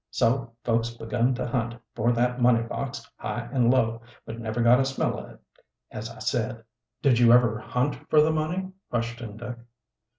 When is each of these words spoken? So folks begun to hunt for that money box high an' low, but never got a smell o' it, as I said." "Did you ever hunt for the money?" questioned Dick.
So 0.09 0.53
folks 0.63 0.89
begun 0.89 1.35
to 1.35 1.45
hunt 1.45 1.75
for 1.93 2.11
that 2.11 2.41
money 2.41 2.63
box 2.63 3.07
high 3.17 3.47
an' 3.53 3.69
low, 3.69 4.01
but 4.25 4.39
never 4.39 4.59
got 4.63 4.79
a 4.79 4.83
smell 4.85 5.19
o' 5.19 5.27
it, 5.27 5.39
as 5.91 6.09
I 6.09 6.17
said." 6.17 6.63
"Did 7.03 7.19
you 7.19 7.31
ever 7.31 7.59
hunt 7.59 8.09
for 8.09 8.19
the 8.19 8.31
money?" 8.31 8.71
questioned 8.89 9.37
Dick. 9.37 9.57